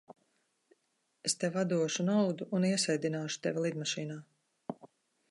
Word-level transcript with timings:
Es 1.29 1.35
tev 1.43 1.59
atdošu 1.63 2.05
naudu 2.07 2.47
un 2.59 2.65
iesēdināšu 2.69 3.43
tevi 3.43 3.65
lidmašīnā. 3.67 4.17